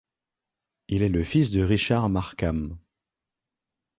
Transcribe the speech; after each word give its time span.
Il 0.87 1.03
est 1.03 1.09
le 1.09 1.23
fils 1.23 1.51
de 1.51 1.61
Richard 1.61 2.09
Markham. 2.09 2.75